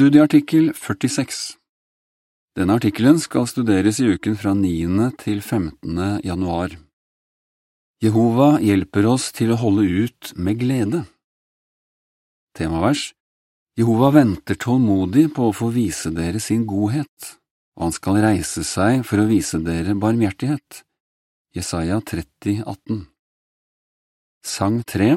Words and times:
Studieartikkel 0.00 0.70
46 0.72 1.58
Denne 2.56 2.78
artikkelen 2.78 3.18
skal 3.20 3.44
studeres 3.50 3.98
i 4.00 4.06
uken 4.14 4.36
fra 4.40 4.54
9. 4.56 5.10
til 5.20 5.42
15. 5.42 6.22
januar. 6.24 6.72
Jehova 8.00 8.46
hjelper 8.64 9.04
oss 9.10 9.26
til 9.36 9.52
å 9.52 9.58
holde 9.60 9.84
ut 9.84 10.30
med 10.40 10.56
glede. 10.62 11.02
Temavers 12.56 13.10
Jehova 13.76 14.08
venter 14.14 14.56
tålmodig 14.56 15.26
på 15.36 15.50
å 15.50 15.56
få 15.58 15.68
vise 15.74 16.08
dere 16.16 16.40
sin 16.40 16.64
godhet, 16.70 17.34
og 17.76 17.90
han 17.90 17.96
skal 17.98 18.22
reise 18.24 18.64
seg 18.64 19.04
for 19.04 19.20
å 19.20 19.28
vise 19.28 19.60
dere 19.66 19.92
barmhjertighet. 19.92 20.80
Jesaja 21.52 22.00
30, 22.00 22.62
18 22.64 23.04
Sang 24.40 24.80
3 24.80 25.10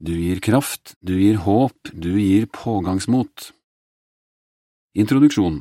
Du 0.00 0.14
gir 0.16 0.40
kraft, 0.40 0.96
du 1.04 1.18
gir 1.20 1.44
håp, 1.44 1.92
du 1.92 2.16
gir 2.16 2.48
pågangsmot. 2.48 3.52
Introduksjon 4.96 5.58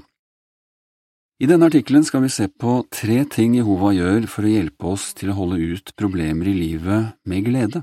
I 1.44 1.48
denne 1.50 1.68
artikkelen 1.68 2.06
skal 2.08 2.22
vi 2.24 2.30
se 2.32 2.46
på 2.48 2.78
tre 2.88 3.18
ting 3.28 3.58
Jehova 3.58 3.90
gjør 3.92 4.30
for 4.32 4.48
å 4.48 4.52
hjelpe 4.54 4.88
oss 4.94 5.10
til 5.20 5.34
å 5.34 5.36
holde 5.36 5.58
ut 5.60 5.92
problemer 6.00 6.48
i 6.48 6.54
livet 6.56 7.18
med 7.28 7.44
glede. 7.44 7.82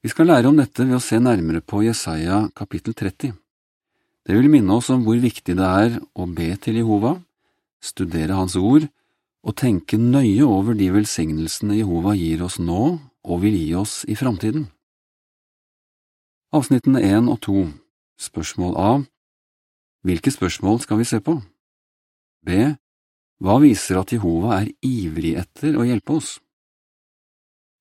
Vi 0.00 0.08
skal 0.08 0.30
lære 0.30 0.48
om 0.48 0.56
dette 0.56 0.86
ved 0.86 0.96
å 0.96 1.02
se 1.04 1.20
nærmere 1.20 1.60
på 1.60 1.82
Jesaja 1.84 2.46
kapittel 2.56 2.96
30. 2.96 3.36
Det 4.24 4.38
vil 4.38 4.48
minne 4.48 4.80
oss 4.80 4.88
om 4.96 5.04
hvor 5.04 5.20
viktig 5.20 5.58
det 5.60 5.68
er 5.84 6.00
å 6.16 6.30
be 6.40 6.48
til 6.56 6.80
Jehova, 6.80 7.18
studere 7.84 8.40
Hans 8.40 8.56
ord 8.56 8.88
og 9.44 9.58
tenke 9.60 10.00
nøye 10.00 10.48
over 10.48 10.72
de 10.72 10.88
velsignelsene 10.96 11.82
Jehova 11.82 12.16
gir 12.16 12.48
oss 12.48 12.56
nå 12.56 12.82
og 12.96 13.44
vil 13.44 13.60
gi 13.60 13.74
oss 13.76 14.06
i 14.08 14.16
framtiden. 14.16 14.70
Avsnittene 16.56 17.04
1 17.12 17.28
og 17.28 17.42
2 17.44 17.70
Spørsmål 18.32 18.78
A 18.80 18.92
hvilke 20.06 20.32
spørsmål 20.34 20.80
skal 20.82 21.00
vi 21.00 21.06
se 21.08 21.20
på? 21.22 21.36
B. 22.46 22.74
Hva 23.42 23.58
viser 23.62 23.98
at 23.98 24.12
Jehova 24.14 24.60
er 24.60 24.70
ivrig 24.86 25.34
etter 25.40 25.78
å 25.78 25.86
hjelpe 25.86 26.18
oss? 26.18 26.36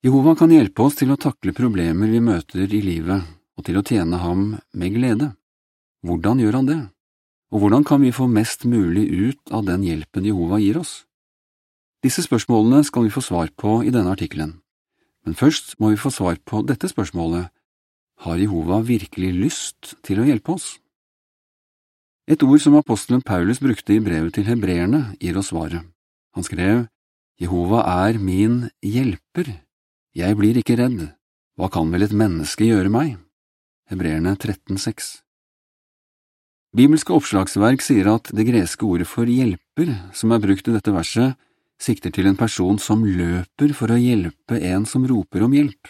Jehova 0.02 0.34
kan 0.38 0.50
hjelpe 0.54 0.82
oss 0.82 0.98
til 0.98 1.14
å 1.14 1.20
takle 1.22 1.54
problemer 1.54 2.10
vi 2.10 2.22
møter 2.24 2.66
i 2.66 2.82
livet, 2.82 3.22
og 3.58 3.66
til 3.68 3.78
å 3.78 3.86
tjene 3.86 4.18
ham 4.18 4.56
med 4.74 4.96
glede. 4.96 5.28
Hvordan 6.02 6.42
gjør 6.42 6.58
han 6.58 6.70
det? 6.70 6.80
Og 7.54 7.62
hvordan 7.62 7.86
kan 7.86 8.02
vi 8.02 8.14
få 8.16 8.26
mest 8.32 8.66
mulig 8.66 9.06
ut 9.12 9.54
av 9.54 9.68
den 9.68 9.84
hjelpen 9.86 10.26
Jehova 10.26 10.58
gir 10.62 10.80
oss? 10.82 11.04
Disse 12.02 12.24
spørsmålene 12.26 12.82
skal 12.88 13.06
vi 13.06 13.14
få 13.14 13.22
svar 13.22 13.52
på 13.54 13.82
i 13.86 13.94
denne 13.94 14.16
artikkelen, 14.16 14.56
men 15.26 15.38
først 15.38 15.76
må 15.78 15.92
vi 15.92 16.02
få 16.02 16.10
svar 16.10 16.40
på 16.42 16.64
dette 16.66 16.90
spørsmålet– 16.90 17.52
har 18.22 18.38
Jehova 18.38 18.84
virkelig 18.86 19.32
lyst 19.34 19.96
til 20.06 20.20
å 20.22 20.26
hjelpe 20.28 20.54
oss? 20.54 20.76
Et 22.30 22.44
ord 22.46 22.62
som 22.62 22.76
apostelen 22.78 23.24
Paulus 23.26 23.60
brukte 23.60 23.96
i 23.96 24.04
brevet 24.04 24.36
til 24.38 24.46
hebreerne, 24.46 25.16
gir 25.20 25.38
oss 25.40 25.50
svaret. 25.50 25.82
Han 26.38 26.46
skrev, 26.46 26.86
Jehova 27.42 27.82
er 28.06 28.20
min 28.22 28.70
hjelper, 28.86 29.50
jeg 30.14 30.38
blir 30.38 30.60
ikke 30.60 30.78
redd, 30.78 31.10
hva 31.58 31.70
kan 31.72 31.90
vel 31.94 32.06
et 32.06 32.14
menneske 32.16 32.68
gjøre 32.68 32.92
meg? 32.92 33.16
Hebreerne 33.92 34.36
13,6 34.38 35.22
Bibelske 36.72 37.12
oppslagsverk 37.12 37.82
sier 37.84 38.08
at 38.14 38.30
det 38.32 38.46
greske 38.48 38.86
ordet 38.88 39.08
for 39.10 39.28
hjelper, 39.28 39.90
som 40.16 40.32
er 40.32 40.44
brukt 40.44 40.70
i 40.70 40.76
dette 40.76 40.94
verset, 40.96 41.36
sikter 41.82 42.14
til 42.16 42.30
en 42.30 42.38
person 42.40 42.78
som 42.80 43.04
løper 43.04 43.74
for 43.76 43.92
å 43.92 44.00
hjelpe 44.00 44.60
en 44.70 44.86
som 44.88 45.04
roper 45.10 45.44
om 45.44 45.56
hjelp. 45.58 45.90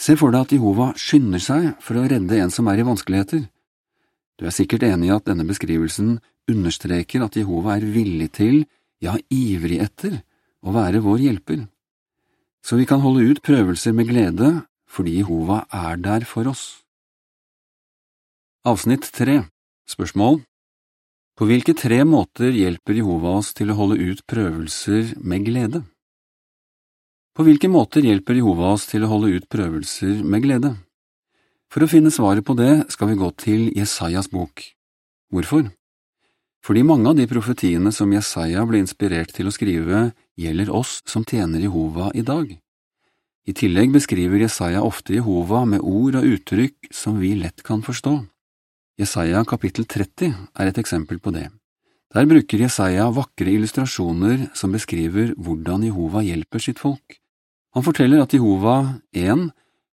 Se 0.00 0.16
for 0.16 0.32
deg 0.34 0.46
at 0.46 0.54
Jehova 0.54 0.92
skynder 0.98 1.42
seg 1.42 1.66
for 1.84 2.00
å 2.00 2.06
redde 2.10 2.38
en 2.40 2.52
som 2.54 2.70
er 2.70 2.80
i 2.80 2.86
vanskeligheter. 2.86 3.44
Du 4.38 4.46
er 4.48 4.54
sikkert 4.54 4.82
enig 4.86 5.10
i 5.10 5.14
at 5.14 5.26
denne 5.28 5.46
beskrivelsen 5.46 6.18
understreker 6.50 7.24
at 7.24 7.36
Jehova 7.38 7.76
er 7.76 7.86
villig 7.86 8.32
til, 8.34 8.64
ja 9.02 9.14
ivrig 9.32 9.78
etter, 9.84 10.22
å 10.64 10.72
være 10.74 11.02
vår 11.04 11.20
hjelper, 11.26 11.66
så 12.64 12.78
vi 12.80 12.86
kan 12.88 13.02
holde 13.04 13.26
ut 13.28 13.42
prøvelser 13.44 13.92
med 13.92 14.08
glede 14.08 14.54
fordi 14.88 15.18
Jehova 15.18 15.64
er 15.74 15.98
der 16.00 16.24
for 16.28 16.48
oss. 16.48 16.84
Avsnitt 18.64 19.10
tre 19.12 19.42
Spørsmål 19.84 20.38
På 21.36 21.44
hvilke 21.44 21.74
tre 21.76 21.98
måter 22.08 22.54
hjelper 22.56 22.96
Jehova 22.96 23.34
oss 23.42 23.50
til 23.52 23.68
å 23.68 23.76
holde 23.76 23.98
ut 24.00 24.22
prøvelser 24.30 25.18
med 25.20 25.44
glede? 25.44 25.82
På 27.36 27.44
hvilke 27.44 27.68
måter 27.68 28.06
hjelper 28.06 28.38
Jehova 28.38 28.70
oss 28.78 28.86
til 28.88 29.04
å 29.04 29.10
holde 29.10 29.34
ut 29.34 29.48
prøvelser 29.52 30.22
med 30.24 30.46
glede? 30.46 30.72
For 31.74 31.82
å 31.82 31.90
finne 31.90 32.12
svaret 32.14 32.46
på 32.46 32.54
det 32.54 32.84
skal 32.94 33.08
vi 33.10 33.16
gå 33.18 33.28
til 33.34 33.62
Jesajas 33.74 34.28
bok. 34.30 34.62
Hvorfor? 35.34 35.72
Fordi 36.62 36.84
mange 36.86 37.10
av 37.10 37.16
de 37.18 37.24
profetiene 37.26 37.90
som 37.90 38.12
Jesaja 38.14 38.62
ble 38.68 38.78
inspirert 38.78 39.32
til 39.34 39.50
å 39.50 39.52
skrive, 39.56 40.12
gjelder 40.38 40.70
oss 40.70 41.00
som 41.10 41.24
tjener 41.26 41.64
Jehova 41.64 42.12
i 42.14 42.22
dag. 42.22 42.52
I 43.50 43.52
tillegg 43.58 43.90
beskriver 43.90 44.44
Jesaja 44.44 44.84
ofte 44.86 45.16
Jehova 45.16 45.64
med 45.66 45.82
ord 45.82 46.20
og 46.20 46.28
uttrykk 46.36 46.92
som 46.94 47.18
vi 47.18 47.32
lett 47.40 47.66
kan 47.66 47.82
forstå. 47.82 48.14
Jesaja 49.02 49.42
kapittel 49.42 49.90
30 49.90 50.30
er 50.30 50.70
et 50.70 50.78
eksempel 50.78 51.18
på 51.18 51.34
det. 51.34 51.48
Der 52.14 52.30
bruker 52.30 52.62
Jesaja 52.62 53.10
vakre 53.10 53.50
illustrasjoner 53.50 54.46
som 54.54 54.78
beskriver 54.78 55.34
hvordan 55.34 55.82
Jehova 55.90 56.22
hjelper 56.22 56.62
sitt 56.62 56.78
folk. 56.78 57.18
Han 57.74 57.82
forteller 57.82 58.22
at 58.22 58.38
Jehova 58.38 59.02
1 59.10 59.48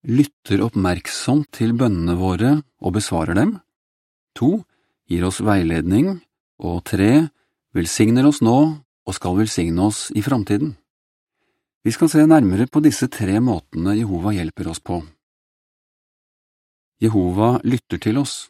lytter 0.07 0.63
oppmerksomt 0.63 1.49
til 1.55 1.73
bønnene 1.77 2.15
våre 2.19 2.51
og 2.79 2.95
besvarer 2.95 3.35
dem, 3.35 3.57
to, 4.37 4.63
gir 5.09 5.25
oss 5.27 5.41
veiledning, 5.43 6.19
og 6.59 6.83
tre, 6.87 7.29
velsigner 7.75 8.27
oss 8.27 8.41
nå 8.45 8.59
og 9.09 9.15
skal 9.15 9.37
velsigne 9.39 9.87
oss 9.89 10.09
i 10.15 10.23
framtiden. 10.23 10.75
Vi 11.83 11.91
skal 11.95 12.11
se 12.11 12.25
nærmere 12.27 12.67
på 12.67 12.81
disse 12.83 13.07
tre 13.07 13.39
måtene 13.39 13.95
Jehova 13.97 14.33
hjelper 14.35 14.69
oss 14.69 14.81
på. 14.83 14.99
Jehova 16.99 17.53
lytter 17.63 18.01
til 18.03 18.19
oss. 18.19 18.49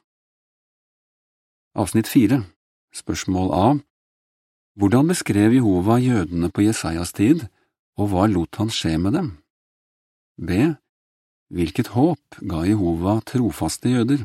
Avsnitt 1.77 2.09
fire 2.09 2.41
Spørsmål 2.89 3.51
A 3.53 3.67
Hvordan 4.79 5.11
beskrev 5.11 5.53
Jehova 5.53 5.99
jødene 6.01 6.49
på 6.49 6.63
Jesajas 6.65 7.13
tid, 7.13 7.45
og 7.99 8.09
hva 8.09 8.25
lot 8.31 8.57
han 8.57 8.71
skje 8.73 8.95
med 8.97 9.13
dem? 9.13 9.29
B. 10.39 10.73
Hvilket 11.49 11.87
håp 11.95 12.37
ga 12.45 12.59
Jehova 12.67 13.15
trofaste 13.25 13.89
jøder? 13.89 14.21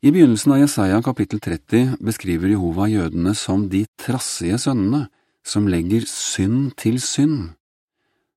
I 0.00 0.12
begynnelsen 0.12 0.54
av 0.54 0.62
Jesaja 0.62 1.02
kapittel 1.04 1.42
30 1.44 1.98
beskriver 2.00 2.48
Jehova 2.48 2.86
jødene 2.88 3.34
som 3.36 3.66
de 3.68 3.82
trassige 4.00 4.56
sønnene 4.62 5.02
som 5.44 5.68
legger 5.68 6.06
synd 6.08 6.72
til 6.80 6.96
synd. 7.04 7.52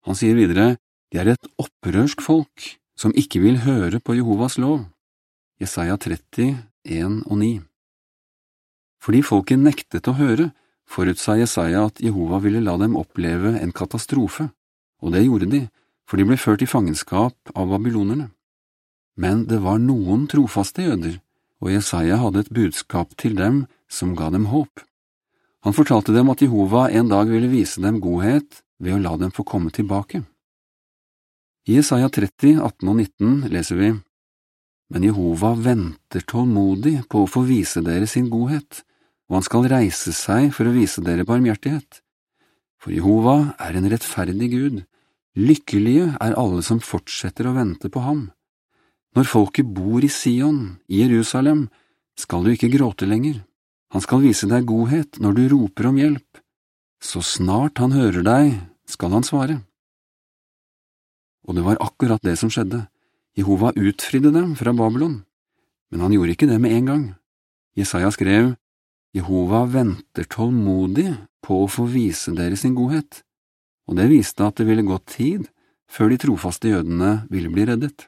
Han 0.04 0.20
sier 0.20 0.36
videre, 0.36 0.76
de 1.12 1.22
er 1.24 1.32
et 1.32 1.50
opprørsk 1.56 2.20
folk 2.26 2.68
som 3.00 3.16
ikke 3.16 3.40
vil 3.40 3.64
høre 3.64 4.04
på 4.04 4.18
Jehovas 4.20 4.60
lov. 4.60 4.84
Jesaja 5.64 5.96
30, 5.96 6.60
1 6.84 7.24
og 7.24 7.40
9 7.40 7.52
Fordi 9.00 9.24
folket 9.24 9.64
nektet 9.64 10.12
å 10.12 10.18
høre, 10.20 10.52
forutsa 10.84 11.40
Jesaja 11.40 11.88
at 11.88 12.04
Jehova 12.04 12.44
ville 12.44 12.60
la 12.64 12.76
dem 12.82 13.00
oppleve 13.00 13.56
en 13.64 13.72
katastrofe, 13.72 14.52
og 15.00 15.16
det 15.16 15.24
gjorde 15.24 15.54
de 15.56 15.68
for 16.10 16.18
de 16.18 16.26
ble 16.26 16.40
ført 16.42 16.64
i 16.66 16.70
fangenskap 16.70 17.54
av 17.54 17.70
babylonerne. 17.70 18.32
Men 19.20 19.44
det 19.46 19.60
var 19.62 19.78
noen 19.84 20.26
trofaste 20.32 20.88
jøder, 20.88 21.20
og 21.62 21.74
Jesaja 21.76 22.18
hadde 22.24 22.46
et 22.46 22.54
budskap 22.56 23.14
til 23.20 23.36
dem 23.38 23.66
som 23.92 24.16
ga 24.18 24.32
dem 24.34 24.48
håp. 24.50 24.82
Han 25.68 25.76
fortalte 25.76 26.16
dem 26.16 26.32
at 26.32 26.42
Jehova 26.42 26.88
en 26.90 27.12
dag 27.12 27.30
ville 27.30 27.52
vise 27.52 27.84
dem 27.84 28.00
godhet 28.02 28.64
ved 28.80 28.96
å 28.96 29.02
la 29.04 29.16
dem 29.20 29.34
få 29.36 29.44
komme 29.46 29.74
tilbake. 29.76 30.24
I 31.68 31.78
Jesaja 31.78 32.08
30, 32.10 32.62
18 32.64 32.90
og 32.90 32.96
19 32.96 33.50
leser 33.54 33.78
vi, 33.78 33.94
Men 34.90 35.04
Jehova 35.06 35.52
venter 35.54 36.24
tålmodig 36.26 37.04
på 37.12 37.22
å 37.22 37.30
få 37.30 37.44
vise 37.46 37.84
dere 37.86 38.08
sin 38.10 38.32
godhet, 38.32 38.82
og 39.30 39.38
han 39.38 39.46
skal 39.46 39.68
reise 39.70 40.16
seg 40.18 40.50
for 40.56 40.66
å 40.66 40.74
vise 40.74 41.04
dere 41.06 41.28
barmhjertighet. 41.28 42.00
For 42.82 42.96
Jehova 42.96 43.54
er 43.62 43.78
en 43.78 43.90
rettferdig 43.92 44.50
Gud, 44.50 44.80
Lykkelige 45.40 46.18
er 46.20 46.36
alle 46.36 46.60
som 46.66 46.82
fortsetter 46.84 47.48
å 47.48 47.54
vente 47.56 47.88
på 47.92 48.02
ham. 48.04 48.26
Når 49.16 49.30
folket 49.30 49.70
bor 49.72 50.04
i 50.04 50.10
Sion, 50.12 50.82
i 50.92 51.00
Jerusalem, 51.00 51.70
skal 52.20 52.44
du 52.44 52.52
ikke 52.52 52.72
gråte 52.74 53.08
lenger. 53.08 53.38
Han 53.96 54.04
skal 54.04 54.26
vise 54.26 54.50
deg 54.52 54.68
godhet 54.68 55.22
når 55.24 55.38
du 55.38 55.44
roper 55.54 55.88
om 55.90 56.00
hjelp. 56.02 56.42
Så 57.00 57.24
snart 57.24 57.80
han 57.80 57.96
hører 57.96 58.26
deg, 58.26 58.52
skal 58.90 59.16
han 59.16 59.24
svare. 59.24 59.62
Og 61.48 61.56
det 61.56 61.64
var 61.64 61.80
akkurat 61.88 62.26
det 62.26 62.36
som 62.42 62.52
skjedde. 62.52 62.84
Jehova 63.40 63.72
utfridde 63.80 64.34
dem 64.36 64.58
fra 64.60 64.76
Babylon. 64.76 65.22
Men 65.90 66.04
han 66.04 66.18
gjorde 66.18 66.36
ikke 66.36 66.50
det 66.52 66.60
med 66.60 66.76
en 66.76 66.92
gang. 66.92 67.06
Jesaja 67.80 68.12
skrev, 68.12 68.58
Jehova 69.16 69.64
venter 69.72 70.28
tålmodig 70.28 71.14
på 71.46 71.64
å 71.64 71.72
få 71.72 71.88
vise 71.90 72.36
dere 72.36 72.60
sin 72.60 72.76
godhet 72.78 73.24
og 73.90 73.98
det 73.98 74.06
viste 74.12 74.46
at 74.46 74.60
det 74.60 74.68
ville 74.70 74.86
gått 74.86 75.08
tid 75.18 75.48
før 75.90 76.12
de 76.12 76.20
trofaste 76.22 76.70
jødene 76.70 77.24
ville 77.34 77.50
bli 77.50 77.66
reddet. 77.66 78.06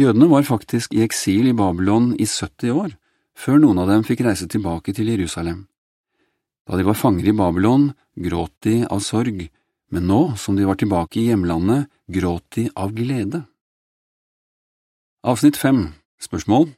Jødene 0.00 0.30
var 0.30 0.46
faktisk 0.48 0.94
i 0.96 1.04
eksil 1.04 1.50
i 1.50 1.56
Babylon 1.56 2.14
i 2.16 2.26
70 2.26 2.72
år, 2.72 2.94
før 3.36 3.60
noen 3.60 3.82
av 3.82 3.90
dem 3.92 4.04
fikk 4.06 4.24
reise 4.24 4.48
tilbake 4.50 4.94
til 4.96 5.12
Jerusalem. 5.12 5.66
Da 6.64 6.78
de 6.80 6.86
var 6.86 6.96
fanger 6.96 7.28
i 7.28 7.36
Babylon, 7.36 7.90
gråt 8.16 8.54
de 8.64 8.80
av 8.88 9.02
sorg, 9.04 9.44
men 9.92 10.08
nå 10.08 10.22
som 10.40 10.56
de 10.56 10.64
var 10.64 10.80
tilbake 10.80 11.20
i 11.20 11.28
hjemlandet, 11.28 11.90
gråt 12.08 12.56
de 12.56 12.70
av 12.72 12.94
glede. 12.96 13.44
Avsnitt 15.24 15.60
5 15.60 15.86
Spørsmål 16.24 16.70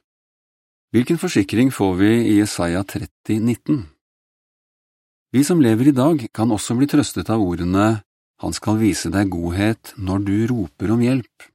Hvilken 0.91 1.19
forsikring 1.19 1.71
får 1.71 1.95
vi 1.99 2.11
i 2.33 2.35
Jesaja 2.41 2.83
30, 2.83 3.39
19? 3.39 3.85
Vi 5.31 5.43
som 5.43 5.61
lever 5.61 5.89
i 5.89 5.95
dag, 5.95 6.21
kan 6.33 6.51
også 6.51 6.77
bli 6.77 6.87
trøstet 6.87 7.31
av 7.31 7.43
ordene 7.43 8.03
Han 8.43 8.53
skal 8.53 8.77
vise 8.77 9.09
deg 9.13 9.31
godhet 9.33 9.95
når 9.97 10.25
du 10.27 10.35
roper 10.51 10.93
om 10.93 11.01
hjelp. 11.01 11.47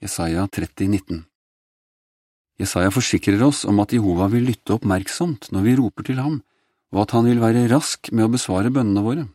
Jesaja 0.00 0.46
30, 0.46 0.86
19. 0.86 1.24
Jesaja 2.60 2.92
forsikrer 2.92 3.42
oss 3.42 3.64
om 3.68 3.80
at 3.82 3.92
Jehova 3.96 4.28
vil 4.30 4.46
lytte 4.46 4.76
oppmerksomt 4.76 5.48
når 5.50 5.66
vi 5.66 5.76
roper 5.80 6.06
til 6.06 6.20
ham, 6.20 6.40
og 6.94 7.04
at 7.04 7.14
han 7.16 7.26
vil 7.26 7.40
være 7.42 7.66
rask 7.72 8.12
med 8.12 8.28
å 8.28 8.32
besvare 8.34 8.72
bønnene 8.72 9.04
våre. 9.04 9.26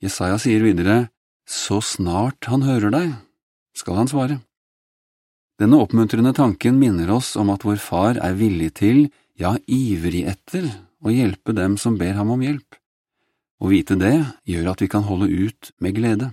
Jesaja 0.00 0.38
sier 0.40 0.64
videre, 0.64 1.10
Så 1.50 1.80
snart 1.82 2.46
han 2.46 2.62
hører 2.62 2.92
deg, 2.94 3.14
skal 3.74 3.96
han 3.98 4.08
svare. 4.08 4.36
Denne 5.58 5.80
oppmuntrende 5.82 6.30
tanken 6.32 6.78
minner 6.78 7.10
oss 7.10 7.34
om 7.36 7.50
at 7.50 7.64
vår 7.66 7.80
far 7.82 8.20
er 8.22 8.36
villig 8.38 8.70
til, 8.78 9.08
ja, 9.34 9.56
ivrig 9.66 10.22
etter, 10.30 10.68
å 11.02 11.10
hjelpe 11.10 11.52
dem 11.56 11.74
som 11.76 11.98
ber 11.98 12.14
ham 12.14 12.30
om 12.30 12.44
hjelp. 12.44 12.78
Å 13.60 13.68
vite 13.68 13.96
det 14.00 14.16
gjør 14.48 14.72
at 14.72 14.82
vi 14.82 14.88
kan 14.88 15.04
holde 15.04 15.28
ut 15.28 15.72
med 15.78 15.96
glede. 15.98 16.32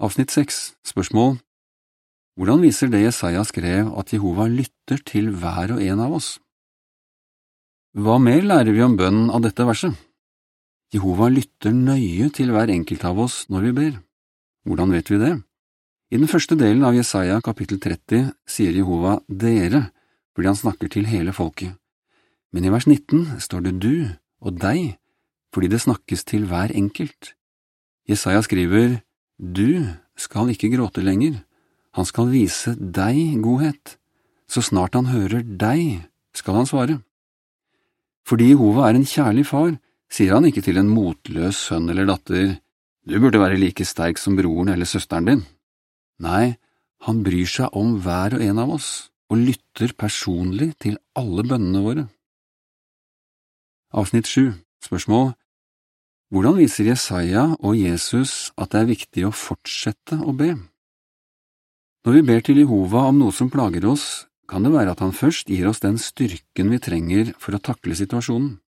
Avsnitt 0.00 0.30
6 0.30 0.60
Spørsmål 0.86 1.38
hvordan 2.40 2.62
viser 2.64 2.88
det 2.88 3.02
Jesaja 3.02 3.42
skrev 3.44 3.90
at 4.00 4.14
Jehova 4.14 4.46
lytter 4.48 5.02
til 5.04 5.26
hver 5.36 5.74
og 5.74 5.82
en 5.84 6.00
av 6.00 6.14
oss? 6.16 6.28
Hva 7.92 8.14
mer 8.22 8.40
lærer 8.46 8.72
vi 8.72 8.80
om 8.80 8.94
bønnen 8.96 9.32
av 9.34 9.42
dette 9.44 9.66
verset? 9.66 9.92
Jehova 10.94 11.28
lytter 11.28 11.74
nøye 11.74 12.30
til 12.32 12.54
hver 12.54 12.70
enkelt 12.72 13.04
av 13.04 13.20
oss 13.26 13.42
når 13.52 13.66
vi 13.66 13.74
ber. 13.76 13.98
Hvordan 14.64 14.94
vet 14.94 15.10
vi 15.12 15.18
det? 15.20 15.34
I 16.10 16.18
den 16.22 16.30
første 16.30 16.56
delen 16.58 16.86
av 16.86 16.96
Jesaja 16.96 17.42
kapittel 17.44 17.82
30 17.82 18.32
sier 18.48 18.72
Jehova 18.72 19.18
dere 19.28 19.90
fordi 20.32 20.48
han 20.48 20.58
snakker 20.58 20.88
til 20.88 21.10
hele 21.10 21.34
folket, 21.36 21.74
men 22.54 22.64
i 22.64 22.72
vers 22.72 22.86
19 22.88 23.36
står 23.42 23.66
det 23.66 23.76
du 23.82 23.94
og 24.40 24.56
deg 24.62 24.96
fordi 25.54 25.70
det 25.72 25.82
snakkes 25.82 26.24
til 26.28 26.46
hver 26.50 26.72
enkelt. 26.74 27.34
Jesaja 28.08 28.42
skriver 28.46 29.00
du 29.40 29.86
skal 30.20 30.52
ikke 30.52 30.70
gråte 30.72 31.02
lenger 31.02 31.40
han 31.96 32.06
skal 32.06 32.30
vise 32.30 32.76
deg 32.78 33.40
godhet. 33.42 33.96
Så 34.50 34.62
snart 34.66 34.96
han 34.98 35.10
hører 35.10 35.42
deg, 35.44 36.02
skal 36.34 36.60
han 36.60 36.68
svare. 36.68 36.98
Fordi 38.26 38.50
Jehova 38.52 38.88
er 38.88 38.98
en 38.98 39.06
kjærlig 39.06 39.46
far, 39.48 39.72
sier 40.10 40.36
han 40.36 40.46
ikke 40.46 40.62
til 40.66 40.78
en 40.78 40.90
motløs 40.90 41.58
sønn 41.68 41.90
eller 41.90 42.08
datter, 42.08 42.58
du 43.06 43.16
burde 43.18 43.40
være 43.40 43.58
like 43.58 43.86
sterk 43.86 44.18
som 44.20 44.36
broren 44.38 44.70
eller 44.70 44.86
søsteren 44.86 45.26
din. 45.26 45.44
Nei, 46.20 46.58
han 47.06 47.22
bryr 47.24 47.48
seg 47.48 47.74
om 47.78 47.96
hver 48.04 48.36
og 48.36 48.44
en 48.44 48.60
av 48.60 48.74
oss 48.74 48.90
og 49.30 49.40
lytter 49.40 49.94
personlig 49.98 50.74
til 50.82 50.98
alle 51.18 51.46
bønnene 51.46 51.82
våre. 51.82 52.04
Avsnitt 53.96 54.28
7 54.30 54.52
Spørsmål 54.84 55.32
Hvordan 56.30 56.60
viser 56.60 56.86
Jesaja 56.86 57.48
og 57.58 57.74
Jesus 57.74 58.52
at 58.54 58.70
det 58.70 58.80
er 58.80 58.90
viktig 58.92 59.22
å 59.26 59.34
fortsette 59.34 60.20
å 60.22 60.30
be? 60.30 60.52
Når 62.06 62.16
vi 62.16 62.26
ber 62.28 62.44
til 62.46 62.60
Jehova 62.62 63.08
om 63.10 63.18
noe 63.18 63.34
som 63.34 63.50
plager 63.50 63.82
oss, 63.90 64.28
kan 64.46 64.62
det 64.62 64.70
være 64.70 64.94
at 64.94 65.02
han 65.02 65.10
først 65.10 65.50
gir 65.50 65.66
oss 65.66 65.82
den 65.82 65.98
styrken 65.98 66.70
vi 66.70 66.78
trenger 66.78 67.32
for 67.42 67.58
å 67.58 67.62
takle 67.62 67.98
situasjonen. 67.98 68.60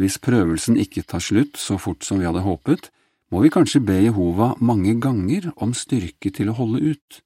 Hvis 0.00 0.16
prøvelsen 0.24 0.78
ikke 0.80 1.04
tar 1.04 1.20
slutt 1.20 1.60
så 1.60 1.76
fort 1.76 2.06
som 2.06 2.20
vi 2.20 2.28
hadde 2.28 2.46
håpet, 2.46 2.88
må 3.28 3.44
vi 3.44 3.52
kanskje 3.52 3.82
be 3.84 3.98
Jehova 4.00 4.54
mange 4.58 4.96
ganger 5.04 5.50
om 5.60 5.76
styrke 5.76 6.32
til 6.32 6.48
å 6.48 6.56
holde 6.56 6.96
ut. 6.96 7.20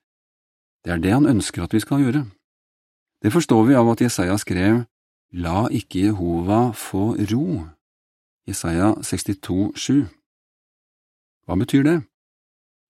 Det 0.83 0.97
er 0.97 1.01
det 1.01 1.15
han 1.15 1.31
ønsker 1.31 1.63
at 1.63 1.79
vi 1.79 1.81
skal 1.85 2.03
gjøre. 2.03 2.25
Det 3.23 3.31
forstår 3.33 3.71
vi 3.71 3.79
av 3.79 3.95
at 3.95 4.03
Jesaja 4.03 4.35
skrev 4.43 4.83
La 5.33 5.65
ikke 5.71 6.09
Jehova 6.09 6.69
få 6.75 7.15
ro. 7.31 7.47
Jesaja 8.49 8.93
62,7. 9.01 10.05
Hva 11.45 11.57
betyr 11.61 11.85
det? 11.85 11.99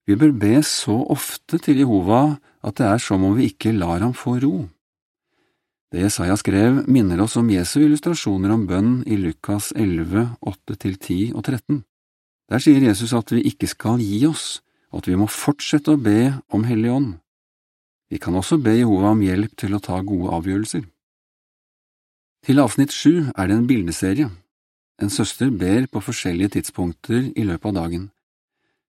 Vi 0.06 0.16
bør 0.18 0.34
be 0.36 0.58
så 0.66 0.96
ofte 1.14 1.60
til 1.62 1.78
Jehova 1.80 2.36
at 2.64 2.76
det 2.80 2.86
er 2.88 3.00
som 3.02 3.22
om 3.24 3.36
vi 3.38 3.48
ikke 3.52 3.72
lar 3.72 4.02
ham 4.02 4.14
få 4.16 4.36
ro. 4.42 4.66
Det 5.94 6.02
Jesaja 6.02 6.34
skrev, 6.36 6.82
minner 6.90 7.22
oss 7.22 7.36
om 7.38 7.50
Jesu 7.52 7.78
illustrasjoner 7.84 8.50
om 8.50 8.66
bønn 8.66 8.94
i 9.06 9.16
Lukas 9.20 9.70
11, 9.76 10.26
8–10 10.42 11.34
og 11.36 11.44
13. 11.44 11.84
Der 12.50 12.60
sier 12.60 12.82
Jesus 12.82 13.14
at 13.14 13.30
vi 13.30 13.44
ikke 13.46 13.70
skal 13.70 14.02
gi 14.02 14.24
oss, 14.26 14.58
og 14.90 15.04
at 15.04 15.10
vi 15.12 15.18
må 15.20 15.28
fortsette 15.30 15.94
å 15.94 16.00
be 16.00 16.34
om 16.50 16.66
Hellig 16.66 16.90
Ånd. 16.90 17.12
Vi 18.10 18.18
kan 18.18 18.34
også 18.34 18.58
be 18.58 18.74
Jehova 18.74 19.14
om 19.14 19.22
hjelp 19.22 19.54
til 19.56 19.76
å 19.76 19.82
ta 19.82 20.00
gode 20.02 20.34
avgjørelser. 20.34 20.82
Til 22.44 22.60
avsnitt 22.60 22.92
sju 22.92 23.30
er 23.32 23.48
det 23.48 23.56
en 23.56 23.68
bildeserie. 23.70 24.28
En 25.02 25.10
søster 25.10 25.50
ber 25.50 25.88
på 25.90 26.02
forskjellige 26.04 26.56
tidspunkter 26.58 27.32
i 27.34 27.46
løpet 27.46 27.72
av 27.72 27.78
dagen. 27.80 28.10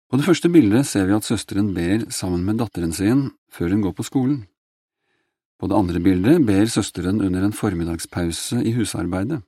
På 0.10 0.20
det 0.20 0.28
første 0.28 0.52
bildet 0.54 0.86
ser 0.86 1.08
vi 1.10 1.16
at 1.18 1.26
søsteren 1.26 1.72
ber 1.74 2.06
sammen 2.14 2.44
med 2.46 2.60
datteren 2.62 2.94
sin 2.94 3.32
før 3.50 3.74
hun 3.74 3.82
går 3.88 3.96
på 3.98 4.06
skolen. 4.06 4.44
På 5.58 5.70
det 5.72 5.78
andre 5.80 6.02
bildet 6.04 6.46
ber 6.46 6.70
søsteren 6.70 7.24
under 7.26 7.46
en 7.46 7.56
formiddagspause 7.56 8.62
i 8.62 8.76
husarbeidet. 8.76 9.42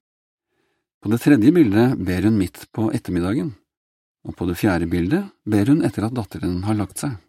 På 1.03 1.11
det 1.11 1.21
tredje 1.21 1.53
bildet 1.53 1.99
ber 2.01 2.25
hun 2.25 2.39
midt 2.39 2.65
på 2.73 2.89
ettermiddagen, 2.89 3.53
og 4.25 4.35
på 4.35 4.47
det 4.49 4.57
fjerde 4.57 4.89
bildet 4.89 5.29
ber 5.45 5.69
hun 5.69 5.83
etter 5.85 6.07
at 6.07 6.15
datteren 6.17 6.63
har 6.65 6.79
lagt 6.79 7.03
seg. 7.03 7.19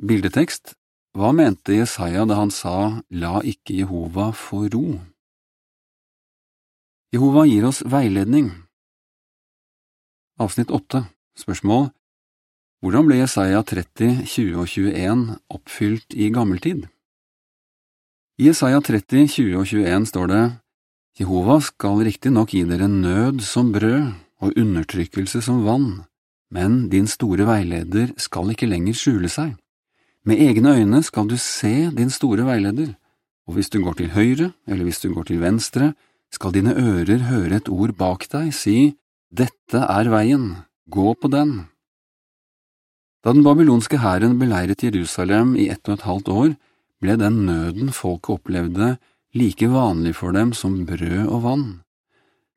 Bildetekst 0.00 0.78
Hva 1.18 1.34
mente 1.36 1.74
Jesaja 1.76 2.24
da 2.24 2.38
han 2.38 2.52
sa 2.54 3.02
La 3.10 3.42
ikke 3.44 3.76
Jehova 3.82 4.30
få 4.32 4.64
ro? 4.72 4.96
Jehova 7.10 7.42
gir 7.46 7.64
oss 7.66 7.80
veiledning. 7.82 8.52
Avsnitt 10.38 10.70
åtte 10.70 11.08
Spørsmål 11.34 11.88
hvordan 12.80 13.08
ble 13.08 13.18
Jesaja 13.18 13.60
30, 13.66 14.22
20 14.30 14.60
og 14.62 14.68
21 14.70 15.24
oppfylt 15.52 16.14
i 16.16 16.30
gammeltid? 16.32 16.86
I 18.40 18.46
Jesaja 18.46 18.78
30, 18.80 19.26
20 19.34 19.58
og 19.58 19.66
21 19.68 20.06
står 20.08 20.30
det, 20.30 20.44
Jehova 21.20 21.58
skal 21.60 22.00
riktignok 22.06 22.54
gi 22.54 22.62
dere 22.64 22.88
nød 22.88 23.42
som 23.44 23.68
brød 23.74 24.14
og 24.40 24.56
undertrykkelse 24.56 25.42
som 25.44 25.64
vann, 25.66 25.90
men 26.48 26.86
din 26.94 27.10
store 27.10 27.44
veileder 27.50 28.14
skal 28.16 28.54
ikke 28.54 28.70
lenger 28.70 28.96
skjule 28.96 29.28
seg. 29.28 29.58
Med 30.24 30.40
egne 30.40 30.72
øyne 30.78 31.02
skal 31.04 31.28
du 31.28 31.36
se 31.36 31.90
din 31.92 32.08
store 32.08 32.46
veileder, 32.48 32.94
og 33.44 33.58
hvis 33.58 33.68
du 33.68 33.82
går 33.84 33.98
til 33.98 34.14
høyre 34.14 34.52
eller 34.64 34.86
hvis 34.86 35.02
du 35.02 35.10
går 35.12 35.28
til 35.28 35.42
venstre, 35.42 35.92
skal 36.34 36.54
dine 36.54 36.74
ører 36.78 37.26
høre 37.28 37.60
et 37.60 37.68
ord 37.68 37.96
bak 37.98 38.26
deg 38.32 38.54
si, 38.54 38.94
Dette 39.30 39.84
er 39.86 40.08
veien, 40.10 40.64
gå 40.90 41.12
på 41.14 41.30
den. 41.30 41.68
Da 43.22 43.34
den 43.36 43.44
babylonske 43.46 44.00
hæren 44.02 44.38
beleiret 44.40 44.82
Jerusalem 44.82 45.52
i 45.54 45.68
ett 45.70 45.86
og 45.86 45.98
et 45.98 46.06
halvt 46.08 46.30
år, 46.34 46.50
ble 47.00 47.16
den 47.20 47.44
nøden 47.46 47.92
folket 47.94 48.40
opplevde, 48.40 48.96
like 49.38 49.68
vanlig 49.70 50.16
for 50.18 50.34
dem 50.34 50.50
som 50.56 50.80
brød 50.88 51.28
og 51.28 51.44
vann. 51.44 51.66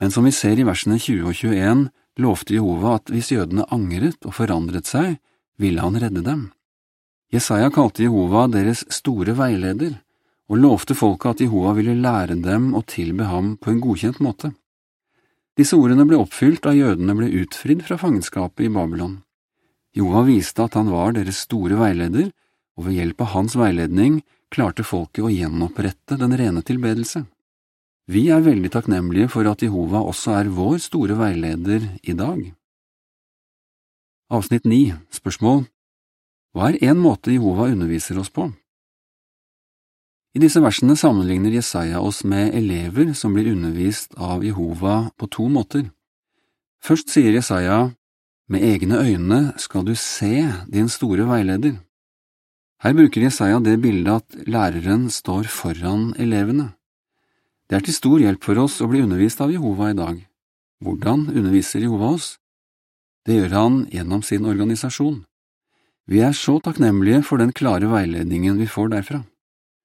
Men 0.01 0.11
som 0.11 0.25
vi 0.25 0.33
ser 0.33 0.57
i 0.57 0.65
versene 0.65 0.97
20 0.97 1.29
og 1.29 1.37
21, 1.37 1.83
lovte 2.23 2.57
Jehova 2.57 2.97
at 2.97 3.11
hvis 3.13 3.31
jødene 3.35 3.67
angret 3.71 4.25
og 4.25 4.35
forandret 4.39 4.89
seg, 4.89 5.19
ville 5.61 5.83
han 5.83 5.99
redde 6.01 6.23
dem. 6.25 6.47
Jesaja 7.33 7.69
kalte 7.73 8.03
Jehova 8.05 8.47
deres 8.51 8.83
store 8.93 9.35
veileder, 9.37 9.99
og 10.51 10.59
lovte 10.59 10.95
folket 10.97 11.35
at 11.35 11.43
Jehova 11.45 11.73
ville 11.77 11.95
lære 11.95 12.35
dem 12.43 12.73
å 12.75 12.83
tilbe 12.87 13.29
ham 13.29 13.55
på 13.57 13.71
en 13.71 13.81
godkjent 13.83 14.19
måte. 14.23 14.51
Disse 15.57 15.77
ordene 15.77 16.05
ble 16.09 16.17
oppfylt 16.17 16.63
da 16.65 16.73
jødene 16.73 17.15
ble 17.17 17.29
utfridd 17.43 17.83
fra 17.85 17.99
fangenskapet 18.01 18.65
i 18.67 18.71
Babylon. 18.73 19.19
Jehova 19.93 20.23
viste 20.25 20.65
at 20.65 20.73
han 20.79 20.89
var 20.89 21.13
deres 21.13 21.43
store 21.45 21.77
veileder, 21.77 22.31
og 22.73 22.87
ved 22.87 22.97
hjelp 22.97 23.21
av 23.21 23.33
hans 23.35 23.53
veiledning 23.57 24.23
klarte 24.53 24.85
folket 24.85 25.21
å 25.25 25.29
gjenopprette 25.29 26.17
den 26.17 26.33
rene 26.37 26.63
tilbedelse. 26.65 27.23
Vi 28.09 28.25
er 28.33 28.43
veldig 28.43 28.71
takknemlige 28.73 29.29
for 29.31 29.47
at 29.47 29.61
Jehova 29.63 30.01
også 30.09 30.33
er 30.41 30.49
vår 30.51 30.81
store 30.83 31.15
veileder 31.21 31.85
i 32.01 32.17
dag. 32.17 32.41
Avsnitt 34.33 34.65
9 34.65 34.97
Spørsmål 35.13 35.63
Hva 36.57 36.71
er 36.71 36.81
en 36.89 36.99
måte 36.99 37.31
Jehova 37.31 37.69
underviser 37.69 38.17
oss 38.19 38.33
på? 38.33 38.49
I 40.33 40.41
disse 40.41 40.61
versene 40.63 40.95
sammenligner 40.97 41.53
Jesaja 41.53 41.99
oss 42.01 42.23
med 42.25 42.55
elever 42.57 43.11
som 43.13 43.35
blir 43.35 43.51
undervist 43.51 44.15
av 44.17 44.41
Jehova 44.41 45.11
på 45.13 45.27
to 45.29 45.45
måter. 45.45 45.91
Først 46.81 47.11
sier 47.13 47.35
Jesaja 47.37 47.91
med 48.49 48.63
egne 48.65 48.97
øyne 48.97 49.41
skal 49.61 49.85
du 49.85 49.93
se 49.93 50.47
din 50.73 50.89
store 50.89 51.27
veileder. 51.29 51.75
Her 52.81 52.95
bruker 52.97 53.21
Jesaja 53.21 53.59
det 53.61 53.77
bildet 53.83 54.23
at 54.23 54.47
læreren 54.49 55.05
står 55.13 55.45
foran 55.53 56.15
elevene. 56.17 56.73
Det 57.69 57.77
er 57.77 57.85
til 57.85 57.95
stor 57.95 58.19
hjelp 58.19 58.43
for 58.43 58.57
oss 58.59 58.79
å 58.81 58.89
bli 58.89 59.03
undervist 59.05 59.39
av 59.41 59.53
Jehova 59.53 59.91
i 59.91 59.97
dag. 59.97 60.17
Hvordan 60.83 61.27
underviser 61.29 61.85
Jehova 61.85 62.09
oss? 62.17 62.39
Det 63.23 63.37
gjør 63.37 63.53
han 63.55 63.77
gjennom 63.93 64.25
sin 64.25 64.49
organisasjon. 64.49 65.21
Vi 66.09 66.25
er 66.25 66.33
så 66.35 66.57
takknemlige 66.59 67.21
for 67.23 67.39
den 67.39 67.53
klare 67.55 67.87
veiledningen 67.87 68.57
vi 68.59 68.67
får 68.67 68.91
derfra. 68.97 69.21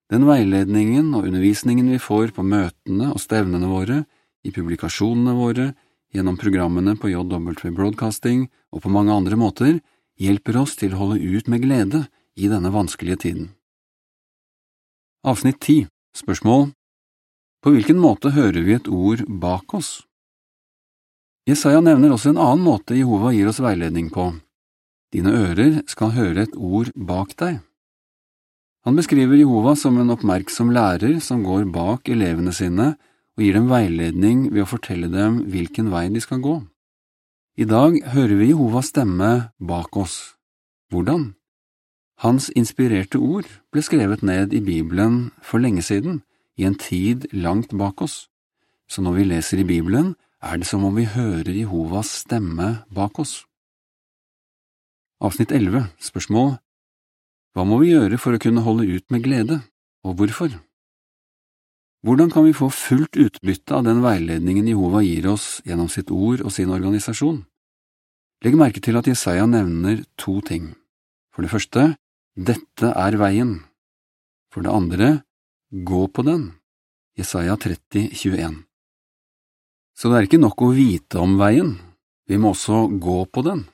Den 0.09 0.25
veiledningen 0.25 1.11
og 1.13 1.27
undervisningen 1.29 1.91
vi 1.93 1.99
får 2.01 2.33
på 2.37 2.45
møtene 2.47 3.11
og 3.13 3.21
stevnene 3.21 3.69
våre, 3.69 4.05
i 4.47 4.53
publikasjonene 4.55 5.35
våre, 5.37 5.73
gjennom 6.15 6.39
programmene 6.41 6.95
på 6.97 7.11
JW 7.13 7.75
Broadcasting 7.77 8.47
og 8.73 8.85
på 8.85 8.93
mange 8.93 9.13
andre 9.13 9.37
måter, 9.37 9.79
hjelper 10.19 10.57
oss 10.63 10.79
til 10.81 10.95
å 10.95 11.03
holde 11.03 11.21
ut 11.21 11.51
med 11.53 11.63
glede 11.67 12.07
i 12.39 12.49
denne 12.49 12.73
vanskelige 12.73 13.21
tiden. 13.27 13.51
Avsnitt 15.27 15.61
10 15.61 15.89
Spørsmål 16.17 16.71
På 17.63 17.75
hvilken 17.75 17.99
måte 18.01 18.33
hører 18.33 18.65
vi 18.65 18.75
et 18.79 18.89
ord 18.89 19.27
bak 19.29 19.75
oss? 19.77 20.07
Jesaja 21.49 21.83
nevner 21.85 22.15
også 22.15 22.33
en 22.33 22.41
annen 22.41 22.65
måte 22.65 22.97
Jehova 22.97 23.35
gir 23.37 23.49
oss 23.51 23.61
veiledning 23.61 24.09
på. 24.15 24.31
Dine 25.13 25.33
ører 25.37 25.83
skal 25.89 26.15
høre 26.17 26.47
et 26.47 26.57
ord 26.57 26.91
bak 26.97 27.37
deg. 27.41 27.61
Han 28.89 28.97
beskriver 28.97 29.37
Jehova 29.37 29.75
som 29.77 29.99
en 30.01 30.15
oppmerksom 30.15 30.71
lærer 30.73 31.19
som 31.21 31.43
går 31.45 31.67
bak 31.69 32.09
elevene 32.09 32.55
sine 32.57 32.87
og 33.37 33.43
gir 33.45 33.59
dem 33.59 33.67
veiledning 33.69 34.47
ved 34.47 34.63
å 34.63 34.69
fortelle 34.71 35.11
dem 35.13 35.43
hvilken 35.53 35.91
vei 35.93 36.07
de 36.09 36.23
skal 36.25 36.39
gå. 36.41 36.55
I 37.61 37.67
dag 37.69 37.99
hører 38.15 38.39
vi 38.39 38.47
Jehovas 38.49 38.89
stemme 38.89 39.51
bak 39.61 39.99
oss. 40.01 40.15
Hvordan? 40.89 41.35
Hans 42.25 42.49
inspirerte 42.57 43.21
ord 43.21 43.51
ble 43.69 43.83
skrevet 43.85 44.25
ned 44.25 44.57
i 44.57 44.63
Bibelen 44.65 45.19
for 45.45 45.61
lenge 45.61 45.85
siden, 45.85 46.23
i 46.57 46.65
en 46.65 46.79
tid 46.81 47.27
langt 47.37 47.77
bak 47.77 48.01
oss, 48.01 48.31
så 48.89 49.05
når 49.05 49.19
vi 49.19 49.27
leser 49.35 49.61
i 49.61 49.67
Bibelen, 49.69 50.15
er 50.41 50.57
det 50.57 50.71
som 50.71 50.89
om 50.89 50.97
vi 50.97 51.05
hører 51.05 51.53
Jehovas 51.53 52.15
stemme 52.25 52.87
bak 52.89 53.21
oss. 53.21 53.43
Avsnitt 55.21 55.53
11 55.53 55.91
Spørsmål 56.01 56.57
Hva 57.59 57.65
må 57.67 57.81
vi 57.83 57.89
gjøre 57.91 58.21
for 58.23 58.37
å 58.37 58.39
kunne 58.39 58.63
holde 58.63 58.85
ut 58.87 59.03
med 59.11 59.25
glede, 59.25 59.57
og 60.07 60.13
hvorfor? 60.21 60.53
Hvordan 62.07 62.29
kan 62.31 62.45
vi 62.47 62.53
få 62.55 62.69
fullt 62.71 63.19
utbytte 63.19 63.75
av 63.75 63.83
den 63.83 63.99
veiledningen 63.99 64.69
Jehova 64.71 65.01
gir 65.03 65.27
oss 65.27 65.57
gjennom 65.67 65.89
sitt 65.91 66.13
ord 66.15 66.45
og 66.47 66.53
sin 66.55 66.71
organisasjon? 66.71 67.41
Legg 68.47 68.55
merke 68.55 68.79
til 68.79 68.95
at 69.01 69.11
Jesaja 69.11 69.49
nevner 69.51 70.05
to 70.15 70.37
ting. 70.47 70.69
For 71.35 71.43
det 71.43 71.51
første, 71.51 71.89
dette 72.39 72.93
er 72.95 73.19
veien. 73.19 73.51
For 74.55 74.63
det 74.63 74.77
andre, 74.79 75.09
gå 75.75 76.05
på 76.15 76.23
den. 76.31 76.53
Jesaja 77.19 77.59
30, 77.59 78.13
21. 78.15 78.55
Så 79.99 80.13
det 80.13 80.21
er 80.21 80.31
ikke 80.31 80.45
nok 80.47 80.63
å 80.63 80.71
vite 80.79 81.19
om 81.19 81.35
veien, 81.43 81.75
vi 82.31 82.39
må 82.39 82.55
også 82.55 82.85
gå 83.03 83.25
på 83.35 83.43
den. 83.51 83.67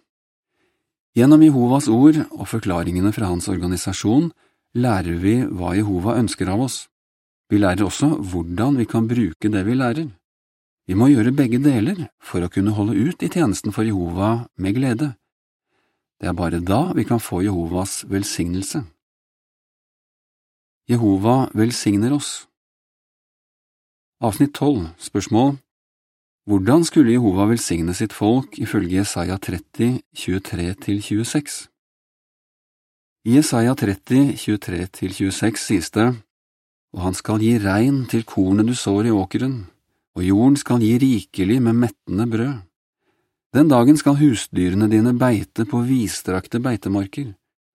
Gjennom 1.14 1.44
Jehovas 1.47 1.87
ord 1.87 2.16
og 2.35 2.49
forklaringene 2.50 3.12
fra 3.14 3.28
hans 3.30 3.47
organisasjon 3.47 4.33
lærer 4.75 5.21
vi 5.23 5.37
hva 5.47 5.76
Jehova 5.78 6.16
ønsker 6.18 6.49
av 6.50 6.64
oss. 6.66 6.78
Vi 7.47 7.61
lærer 7.61 7.87
også 7.87 8.09
hvordan 8.18 8.80
vi 8.80 8.87
kan 8.90 9.06
bruke 9.06 9.50
det 9.52 9.62
vi 9.62 9.76
lærer. 9.78 10.09
Vi 10.90 10.97
må 10.99 11.06
gjøre 11.12 11.33
begge 11.37 11.61
deler 11.62 12.09
for 12.18 12.42
å 12.42 12.50
kunne 12.50 12.75
holde 12.75 12.99
ut 12.99 13.23
i 13.23 13.30
tjenesten 13.30 13.71
for 13.73 13.87
Jehova 13.87 14.49
med 14.59 14.75
glede. 14.75 15.12
Det 16.18 16.28
er 16.28 16.35
bare 16.35 16.59
da 16.59 16.90
vi 16.99 17.06
kan 17.06 17.23
få 17.23 17.44
Jehovas 17.47 18.02
velsignelse. 18.11 18.83
Jehova 20.90 21.49
velsigner 21.54 22.12
oss. 22.18 22.49
Avsnitt 24.18 24.52
12 24.59 24.90
Spørsmål 24.99 25.54
Hvordan 26.44 26.84
skulle 26.84 27.14
Jehova 27.14 27.46
velsigne 27.48 27.94
sitt 27.96 28.12
folk 28.12 28.58
ifølge 28.60 28.98
Jesaja 29.00 29.38
30, 29.40 30.02
23–26? 30.12 31.56
I 33.24 33.38
Jesaja 33.38 33.72
30, 33.74 34.34
23–26 34.36 35.56
sies 35.56 35.90
det 35.90 36.10
og 36.94 37.02
han 37.02 37.16
skal 37.18 37.42
gi 37.42 37.56
regn 37.58 38.04
til 38.10 38.22
kornet 38.28 38.68
du 38.70 38.74
sår 38.78 39.08
i 39.10 39.14
åkeren, 39.14 39.64
og 40.14 40.22
jorden 40.22 40.58
skal 40.60 40.82
gi 40.82 40.94
rikelig 41.02 41.58
med 41.62 41.80
mettende 41.82 42.26
brød. 42.30 42.54
Den 43.54 43.70
dagen 43.70 43.98
skal 43.98 44.18
husdyrene 44.18 44.88
dine 44.90 45.14
beite 45.18 45.66
på 45.66 45.82
vidstrakte 45.86 46.60
beitemarker, 46.62 47.32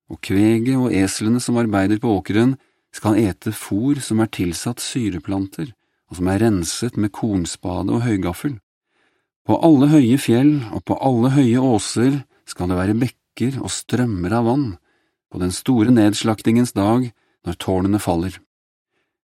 og 0.10 0.22
kveget 0.24 0.76
og 0.80 0.96
eslene 0.96 1.44
som 1.44 1.60
arbeider 1.60 2.00
på 2.00 2.16
åkeren, 2.16 2.56
skal 2.96 3.20
ete 3.22 3.52
fôr 3.54 4.00
som 4.02 4.24
er 4.24 4.32
tilsatt 4.34 4.82
syreplanter, 4.82 5.70
og 6.10 6.18
som 6.18 6.30
er 6.32 6.42
renset 6.44 6.98
med 6.98 7.14
kornspade 7.14 7.94
og 7.94 8.04
høygaffel. 8.06 8.58
På 9.46 9.58
alle 9.66 9.90
høye 9.94 10.18
fjell 10.22 10.60
og 10.74 10.84
på 10.86 10.98
alle 11.02 11.32
høye 11.34 11.62
åser 11.62 12.20
skal 12.50 12.70
det 12.70 12.78
være 12.80 12.98
bekker 13.00 13.60
og 13.62 13.72
strømmer 13.74 14.36
av 14.40 14.50
vann, 14.50 14.68
på 15.30 15.42
den 15.42 15.54
store 15.54 15.94
nedslaktingens 15.94 16.74
dag, 16.74 17.12
når 17.46 17.58
tårnene 17.62 18.02
faller. 18.02 18.40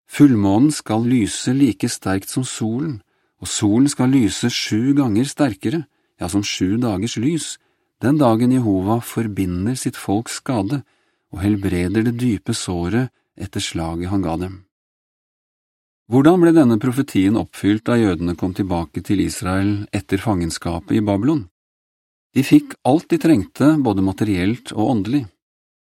Fullmånen 0.09 0.71
skal 0.73 1.07
lyse 1.09 1.53
like 1.57 1.89
sterkt 1.89 2.31
som 2.31 2.45
solen, 2.45 3.01
og 3.41 3.49
solen 3.49 3.89
skal 3.91 4.13
lyse 4.13 4.51
sju 4.53 4.95
ganger 4.97 5.29
sterkere, 5.29 5.85
ja, 6.21 6.29
som 6.29 6.45
sju 6.45 6.77
dagers 6.81 7.17
lys, 7.19 7.55
den 8.05 8.21
dagen 8.21 8.53
Jehova 8.53 9.01
forbinder 9.01 9.77
sitt 9.81 9.97
folks 9.97 10.39
skade 10.43 10.83
og 11.33 11.41
helbreder 11.43 12.05
det 12.07 12.19
dype 12.21 12.55
såret 12.55 13.11
etter 13.35 13.65
slaget 13.65 14.13
han 14.13 14.23
ga 14.23 14.37
dem. 14.39 14.63
Hvordan 16.13 16.43
ble 16.43 16.51
denne 16.53 16.77
profetien 16.77 17.37
oppfylt 17.41 17.87
da 17.89 17.95
jødene 17.97 18.35
kom 18.37 18.53
tilbake 18.53 19.01
til 19.01 19.23
Israel 19.25 19.87
etter 19.89 20.21
fangenskapet 20.21 20.99
i 20.99 21.01
Babylon? 21.01 21.47
De 22.37 22.45
fikk 22.45 22.75
alt 22.85 23.09
de 23.09 23.17
trengte, 23.23 23.71
både 23.81 24.05
materielt 24.05 24.75
og 24.75 24.91
åndelig. 24.99 25.23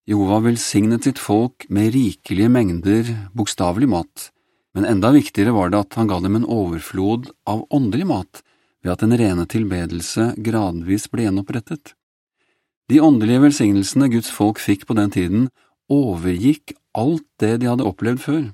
Jehova 0.09 0.38
velsignet 0.47 1.05
sitt 1.05 1.21
folk 1.21 1.67
med 1.69 1.93
rikelige 1.93 2.49
mengder 2.49 3.11
bokstavelig 3.37 3.91
mat, 3.93 4.31
men 4.73 4.88
enda 4.88 5.12
viktigere 5.12 5.53
var 5.53 5.75
det 5.75 5.83
at 5.83 6.00
han 6.00 6.09
ga 6.09 6.23
dem 6.25 6.41
en 6.41 6.49
overflod 6.49 7.29
av 7.45 7.67
åndelig 7.69 8.09
mat 8.09 8.41
ved 8.81 8.95
at 8.95 9.05
den 9.05 9.12
rene 9.21 9.45
tilbedelse 9.45 10.31
gradvis 10.41 11.05
ble 11.12 11.27
gjenopprettet. 11.27 11.93
De 12.88 13.03
åndelige 13.05 13.45
velsignelsene 13.45 14.09
Guds 14.09 14.33
folk 14.33 14.57
fikk 14.57 14.88
på 14.88 14.97
den 14.97 15.12
tiden, 15.12 15.49
overgikk 15.93 16.79
alt 16.97 17.29
det 17.43 17.59
de 17.61 17.69
hadde 17.69 17.85
opplevd 17.85 18.25
før. 18.25 18.47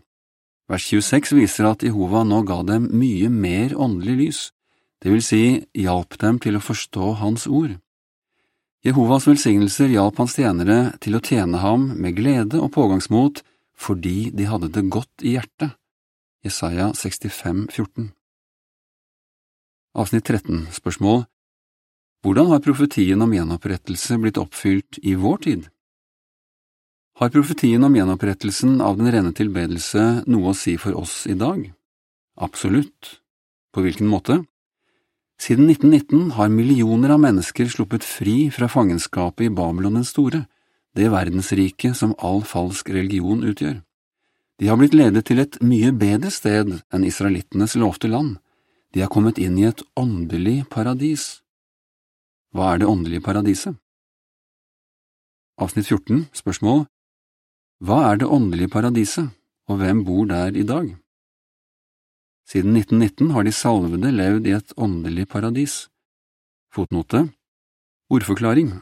Vers 0.71 0.85
26 0.89 1.35
viser 1.37 1.69
at 1.69 1.85
Jehova 1.85 2.25
nå 2.25 2.41
ga 2.49 2.63
dem 2.65 2.89
mye 2.97 3.29
mer 3.29 3.75
åndelig 3.77 4.17
lys, 4.21 4.41
det 5.05 5.13
vil 5.13 5.25
si 5.25 5.43
hjalp 5.77 6.17
dem 6.21 6.39
til 6.41 6.57
å 6.57 6.65
forstå 6.65 7.11
Hans 7.21 7.45
ord. 7.47 7.77
Jehovas 8.85 9.25
velsignelser 9.25 9.89
hjalp 9.95 10.19
hans 10.21 10.35
tjenere 10.37 10.79
til 11.01 11.17
å 11.17 11.23
tjene 11.25 11.57
ham 11.63 11.87
med 11.97 12.19
glede 12.19 12.61
og 12.61 12.75
pågangsmot 12.75 13.41
fordi 13.81 14.29
de 14.37 14.45
hadde 14.45 14.69
det 14.77 14.83
godt 14.93 15.25
i 15.25 15.39
hjertet. 15.39 15.73
Jesaja 16.45 16.91
65, 16.93 17.65
14 17.73 18.11
Avsnitt 19.97 20.29
13 20.29 20.67
Spørsmål 20.77 21.23
Hvordan 22.25 22.53
har 22.53 22.61
profetien 22.65 23.25
om 23.25 23.33
gjenopprettelse 23.33 24.19
blitt 24.21 24.41
oppfylt 24.41 25.01
i 25.01 25.17
vår 25.17 25.41
tid? 25.49 25.65
Har 27.15 27.31
profetien 27.31 27.85
om 27.85 27.95
gjenopprettelsen 27.95 28.81
av 28.83 28.97
den 28.99 29.07
rene 29.15 29.31
tilbedelse 29.31 30.25
noe 30.27 30.51
å 30.51 30.57
si 30.59 30.73
for 30.83 30.97
oss 30.99 31.29
i 31.31 31.37
dag? 31.39 31.61
Absolutt. 32.43 33.21
På 33.71 33.85
hvilken 33.85 34.09
måte? 34.11 34.41
Siden 35.39 35.69
1919 35.71 36.33
har 36.35 36.51
millioner 36.51 37.13
av 37.15 37.21
mennesker 37.23 37.71
sluppet 37.71 38.03
fri 38.03 38.51
fra 38.51 38.67
fangenskapet 38.71 39.47
i 39.47 39.53
Babylon 39.55 40.01
den 40.01 40.07
store, 40.09 40.45
det 40.95 41.13
verdensriket 41.13 41.95
som 41.99 42.17
all 42.19 42.43
falsk 42.43 42.91
religion 42.91 43.47
utgjør. 43.47 43.79
De 44.59 44.71
har 44.71 44.79
blitt 44.79 44.97
ledet 44.99 45.25
til 45.31 45.43
et 45.43 45.59
mye 45.63 45.93
bedre 45.95 46.33
sted 46.35 46.73
enn 46.91 47.07
israelittenes 47.07 47.77
lovte 47.79 48.11
land. 48.11 48.41
De 48.91 49.03
har 49.03 49.11
kommet 49.11 49.39
inn 49.39 49.55
i 49.59 49.69
et 49.71 49.83
åndelig 49.99 50.65
paradis. 50.71 51.45
Hva 52.55 52.73
er 52.73 52.83
det 52.83 52.91
åndelige 52.91 53.23
paradiset? 53.23 53.79
Avsnitt 55.63 55.87
14, 55.87 56.27
spørsmål 56.35 56.87
Hva 57.83 58.13
er 58.13 58.21
det 58.21 58.29
åndelige 58.31 58.71
paradiset, 58.71 59.33
og 59.69 59.81
hvem 59.81 60.05
bor 60.07 60.29
der 60.31 60.55
i 60.55 60.63
dag? 60.63 60.93
Siden 62.47 62.77
1919 62.77 63.33
har 63.35 63.45
de 63.45 63.53
salvede 63.53 64.13
levd 64.13 64.47
i 64.47 64.55
et 64.55 64.75
åndelig 64.77 65.27
paradis. 65.29 65.89
Fotnote 66.75 67.29
Ordforklaring 68.13 68.75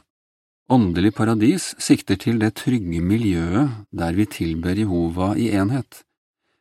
Åndelig 0.71 1.13
paradis 1.15 1.73
sikter 1.81 2.19
til 2.19 2.39
det 2.41 2.53
trygge 2.59 3.01
miljøet 3.03 3.71
der 3.91 4.15
vi 4.15 4.25
tilber 4.25 4.77
Jehova 4.77 5.33
i 5.39 5.49
enhet. 5.55 6.03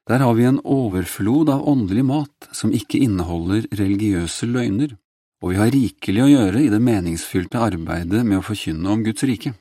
Der 0.08 0.18
har 0.18 0.34
vi 0.34 0.46
en 0.48 0.58
overflod 0.64 1.50
av 1.52 1.68
åndelig 1.68 2.04
mat 2.04 2.48
som 2.52 2.74
ikke 2.74 2.98
inneholder 3.02 3.68
religiøse 3.70 4.48
løgner, 4.50 4.96
og 5.42 5.52
vi 5.52 5.60
har 5.60 5.70
rikelig 5.74 6.24
å 6.24 6.30
gjøre 6.32 6.64
i 6.64 6.70
det 6.72 6.82
meningsfylte 6.82 7.62
arbeidet 7.62 8.24
med 8.26 8.40
å 8.40 8.46
forkynne 8.46 8.90
om 8.90 9.04
Guds 9.06 9.22
rike. 9.26 9.54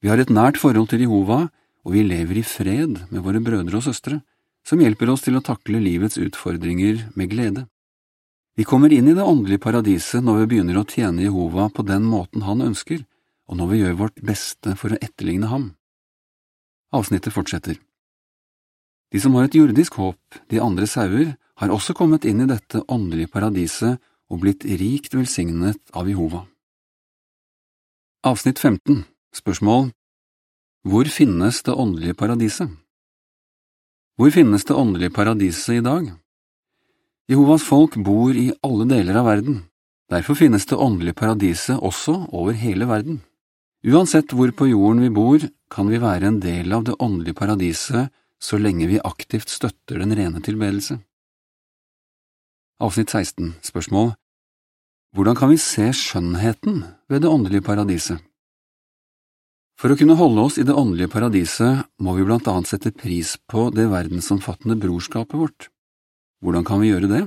Vi 0.00 0.08
har 0.12 0.20
et 0.20 0.32
nært 0.32 0.60
forhold 0.60 0.88
til 0.92 1.04
Jehova, 1.04 1.46
og 1.86 1.94
vi 1.94 2.02
lever 2.02 2.40
i 2.40 2.42
fred 2.42 2.98
med 3.12 3.22
våre 3.22 3.38
brødre 3.38 3.78
og 3.78 3.86
søstre 3.86 4.18
som 4.66 4.80
hjelper 4.82 5.12
oss 5.12 5.22
til 5.22 5.38
å 5.38 5.44
takle 5.46 5.78
livets 5.78 6.18
utfordringer 6.18 7.04
med 7.14 7.30
glede. 7.30 7.66
Vi 8.58 8.64
kommer 8.66 8.90
inn 8.90 9.06
i 9.06 9.14
det 9.14 9.22
åndelige 9.22 9.62
paradiset 9.62 10.24
når 10.24 10.40
vi 10.40 10.48
begynner 10.50 10.80
å 10.80 10.86
tjene 10.90 11.22
Jehova 11.22 11.68
på 11.70 11.84
den 11.86 12.08
måten 12.08 12.42
han 12.42 12.64
ønsker, 12.64 13.04
og 13.46 13.60
når 13.60 13.68
vi 13.70 13.80
gjør 13.82 13.98
vårt 14.00 14.22
beste 14.26 14.74
for 14.80 14.90
å 14.90 14.98
etterligne 14.98 15.50
ham. 15.52 15.68
Avsnittet 16.96 17.36
fortsetter. 17.36 17.78
De 19.12 19.20
som 19.22 19.36
har 19.38 19.46
et 19.46 19.54
jordisk 19.54 20.00
håp, 20.00 20.40
de 20.50 20.58
andre 20.58 20.88
sauer, 20.90 21.36
har 21.60 21.72
også 21.72 21.94
kommet 21.94 22.26
inn 22.26 22.42
i 22.42 22.48
dette 22.50 22.82
åndelige 22.90 23.30
paradiset 23.30 24.02
og 24.26 24.42
blitt 24.42 24.66
rikt 24.66 25.14
velsignet 25.14 25.94
av 25.94 26.10
Jehova. 26.10 26.42
Avsnitt 28.26 28.58
15 28.58 29.04
Spørsmål 29.36 29.92
Hvor 30.86 31.08
finnes 31.10 31.64
det 31.66 31.72
åndelige 31.74 32.14
paradiset? 32.14 32.70
Hvor 34.14 34.30
finnes 34.30 34.62
det 34.64 34.74
åndelige 34.74 35.10
paradiset 35.10 35.80
i 35.80 35.82
dag? 35.82 36.12
Jehovas 37.26 37.64
folk 37.66 37.96
bor 38.06 38.36
i 38.38 38.52
alle 38.62 38.86
deler 38.86 39.18
av 39.18 39.26
verden, 39.26 39.56
derfor 40.12 40.38
finnes 40.38 40.68
det 40.70 40.78
åndelige 40.78 41.16
paradiset 41.18 41.82
også 41.82 42.14
over 42.30 42.54
hele 42.54 42.86
verden. 42.86 43.18
Uansett 43.82 44.30
hvor 44.30 44.52
på 44.54 44.68
jorden 44.70 45.02
vi 45.02 45.10
bor, 45.10 45.48
kan 45.74 45.90
vi 45.90 45.98
være 45.98 46.30
en 46.30 46.38
del 46.44 46.70
av 46.70 46.86
det 46.86 46.94
åndelige 47.02 47.34
paradiset 47.34 48.14
så 48.38 48.62
lenge 48.62 48.86
vi 48.86 49.02
aktivt 49.02 49.50
støtter 49.50 49.98
den 49.98 50.14
rene 50.14 50.38
tilbedelse. 50.38 51.00
Avsnitt 52.78 53.10
16 53.10 53.56
Spørsmål 53.72 54.14
Hvordan 55.16 55.34
kan 55.34 55.50
vi 55.50 55.58
se 55.58 55.90
skjønnheten 55.90 56.84
ved 57.10 57.26
det 57.26 57.32
åndelige 57.32 57.66
paradiset? 57.66 58.22
For 59.76 59.92
å 59.92 59.96
kunne 60.00 60.16
holde 60.16 60.40
oss 60.40 60.56
i 60.56 60.64
det 60.64 60.72
åndelige 60.72 61.12
paradiset 61.12 61.84
må 62.00 62.14
vi 62.16 62.24
blant 62.24 62.46
annet 62.48 62.70
sette 62.70 62.94
pris 62.96 63.34
på 63.50 63.68
det 63.76 63.90
verdensomfattende 63.92 64.78
brorskapet 64.80 65.36
vårt. 65.36 65.68
Hvordan 66.40 66.64
kan 66.64 66.80
vi 66.80 66.94
gjøre 66.94 67.10
det? 67.10 67.24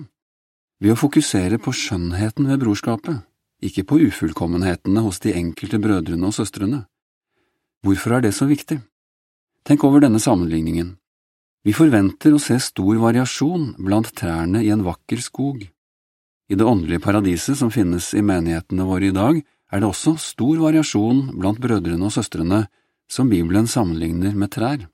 Ved 0.81 0.95
å 0.95 0.97
fokusere 0.97 1.59
på 1.61 1.73
skjønnheten 1.75 2.47
ved 2.49 2.61
brorskapet, 2.63 3.21
ikke 3.61 3.83
på 3.85 3.99
ufullkommenhetene 4.07 5.03
hos 5.05 5.21
de 5.21 5.35
enkelte 5.37 5.77
brødrene 5.83 6.25
og 6.25 6.33
søstrene. 6.33 6.85
Hvorfor 7.85 8.17
er 8.17 8.25
det 8.25 8.33
så 8.33 8.47
viktig? 8.49 8.79
Tenk 9.67 9.83
over 9.85 10.01
denne 10.01 10.21
sammenligningen. 10.23 10.95
Vi 11.67 11.75
forventer 11.75 12.33
å 12.33 12.41
se 12.41 12.57
stor 12.63 12.97
variasjon 12.97 13.75
blant 13.77 14.09
trærne 14.15 14.63
i 14.63 14.71
en 14.73 14.85
vakker 14.87 15.21
skog. 15.21 15.67
I 16.49 16.57
det 16.57 16.65
åndelige 16.65 17.03
paradiset 17.03 17.59
som 17.59 17.69
finnes 17.69 18.09
i 18.17 18.23
menighetene 18.25 18.87
våre 18.87 19.11
i 19.11 19.13
dag, 19.13 19.43
er 19.69 19.81
det 19.81 19.89
også 19.89 20.15
stor 20.21 20.57
variasjon 20.63 21.29
blant 21.37 21.59
brødrene 21.61 22.07
og 22.07 22.13
søstrene 22.15 22.63
som 23.09 23.29
Bibelen 23.29 23.67
sammenligner 23.67 24.33
med 24.37 24.51
trær. 24.53 24.87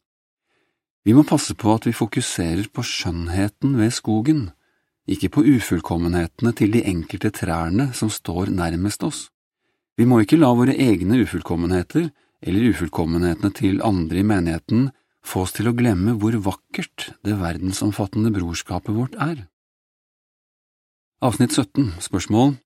Vi 1.06 1.14
må 1.14 1.24
passe 1.28 1.54
på 1.54 1.74
at 1.76 1.86
vi 1.86 1.94
fokuserer 1.94 2.68
på 2.74 2.84
skjønnheten 2.84 3.76
ved 3.78 3.94
skogen, 3.94 4.50
ikke 5.06 5.30
på 5.36 5.44
ufullkommenhetene 5.46 6.52
til 6.58 6.74
de 6.74 6.82
enkelte 6.90 7.30
trærne 7.30 7.92
som 7.94 8.10
står 8.10 8.50
nærmest 8.50 9.04
oss. 9.06 9.28
Vi 9.96 10.08
må 10.10 10.24
ikke 10.24 10.40
la 10.40 10.50
våre 10.58 10.74
egne 10.74 11.22
ufullkommenheter 11.24 12.10
eller 12.42 12.72
ufullkommenhetene 12.72 13.54
til 13.56 13.84
andre 13.86 14.20
i 14.20 14.28
menigheten 14.28 14.90
få 15.26 15.46
oss 15.46 15.56
til 15.56 15.70
å 15.70 15.76
glemme 15.78 16.18
hvor 16.20 16.36
vakkert 16.46 17.12
det 17.26 17.38
verdensomfattende 17.40 18.34
brorskapet 18.34 18.96
vårt 18.98 19.16
er. 19.22 19.46
Avsnitt 21.24 21.56
17 21.56 21.96
Spørsmål 22.04 22.58